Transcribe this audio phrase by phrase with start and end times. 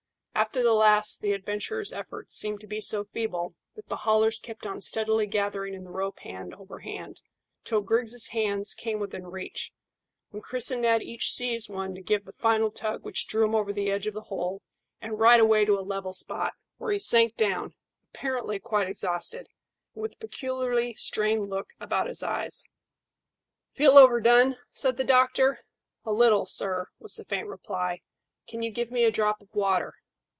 [0.33, 4.65] After the last the adventurer's efforts seemed to be so feeble that the haulers kept
[4.65, 7.21] on steadily gathering in the rope hand over hand,
[7.63, 9.71] till Griggs' hands came within reach,
[10.31, 13.53] when Chris and Ned each seized one to give the final tug which drew him
[13.53, 14.63] over the edge of the hole
[14.99, 17.75] and right away to a level spot, where he sank down,
[18.11, 19.47] apparently quite exhausted,
[19.93, 22.65] and with a peculiarly strained look about his eyes.
[23.73, 25.59] "Feel overdone?" said the doctor.
[26.03, 28.01] "A little, sir," was the faint reply.
[28.47, 29.97] "Can you give me a drop of the water?"